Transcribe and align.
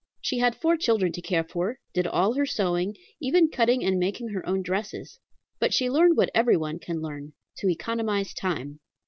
She 0.19 0.39
had 0.39 0.55
four 0.55 0.77
children 0.77 1.11
to 1.11 1.21
care 1.21 1.43
for, 1.43 1.77
did 1.93 2.07
all 2.07 2.33
her 2.33 2.47
sewing, 2.47 2.97
even 3.21 3.51
cutting 3.51 3.83
and 3.83 3.99
making 3.99 4.29
her 4.29 4.43
own 4.49 4.63
dresses; 4.63 5.19
but 5.59 5.75
she 5.75 5.91
learned 5.91 6.17
what 6.17 6.31
every 6.33 6.57
one 6.57 6.79
can 6.79 7.01
learn, 7.03 7.33
to 7.57 7.69
economize 7.69 8.33
time. 8.33 8.79